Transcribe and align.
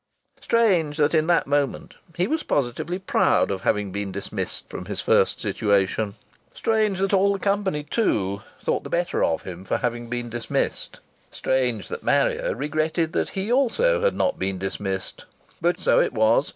Strange 0.41 0.97
that 0.97 1.13
in 1.13 1.27
that 1.27 1.45
moment 1.45 1.93
he 2.15 2.25
was 2.25 2.41
positively 2.41 2.97
proud 2.97 3.51
of 3.51 3.61
having 3.61 3.91
been 3.91 4.11
dismissed 4.11 4.67
from 4.67 4.85
his 4.85 4.99
first 4.99 5.39
situation! 5.39 6.15
Strange 6.55 6.97
that 6.97 7.13
all 7.13 7.31
the 7.31 7.37
company, 7.37 7.83
too, 7.83 8.41
thought 8.59 8.83
the 8.83 8.89
better 8.89 9.23
of 9.23 9.43
him 9.43 9.63
for 9.63 9.77
having 9.77 10.09
been 10.09 10.27
dismissed! 10.27 10.99
Strange 11.29 11.87
that 11.87 12.01
Marrier 12.01 12.55
regretted 12.55 13.13
that 13.13 13.29
he 13.29 13.51
also 13.51 14.01
had 14.01 14.15
not 14.15 14.39
been 14.39 14.57
dismissed! 14.57 15.25
But 15.61 15.79
so 15.79 15.99
it 15.99 16.13
was. 16.13 16.49